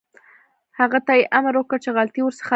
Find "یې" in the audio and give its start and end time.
1.19-1.29